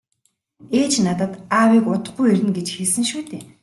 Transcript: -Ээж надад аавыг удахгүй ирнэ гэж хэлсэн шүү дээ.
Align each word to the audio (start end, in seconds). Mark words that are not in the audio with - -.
-Ээж 0.79 0.93
надад 1.05 1.33
аавыг 1.61 1.85
удахгүй 1.93 2.27
ирнэ 2.33 2.51
гэж 2.57 2.67
хэлсэн 2.75 3.05
шүү 3.09 3.21
дээ. 3.29 3.43